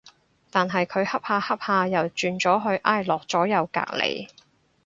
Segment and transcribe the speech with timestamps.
[0.49, 4.29] 但係佢恰下恰下又轉咗去挨落咗右隔離